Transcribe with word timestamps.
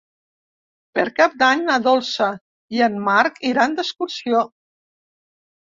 Per 0.99 1.03
Cap 1.19 1.35
d'Any 1.43 1.61
na 1.67 1.75
Dolça 1.89 2.31
i 2.79 2.83
en 2.89 2.99
Marc 3.11 3.41
iran 3.53 3.79
d'excursió. 3.81 4.45